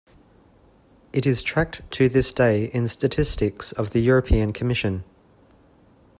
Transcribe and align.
It 1.13 1.27
is 1.27 1.43
tracked 1.43 1.83
to 1.91 2.09
this 2.09 2.33
day 2.33 2.65
in 2.73 2.87
statistics 2.87 3.71
of 3.71 3.91
the 3.91 4.01
European 4.01 4.51
Commission. 4.51 5.03